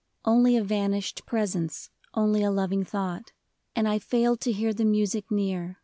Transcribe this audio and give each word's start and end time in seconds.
Only 0.25 0.57
a 0.57 0.63
vanished 0.63 1.27
presence, 1.27 1.91
Only 2.15 2.41
a 2.41 2.49
loving 2.49 2.83
thought, 2.83 3.33
And 3.75 3.87
I 3.87 3.99
failed 3.99 4.41
to 4.41 4.51
hear 4.51 4.73
the 4.73 4.83
music 4.83 5.29
near. 5.29 5.77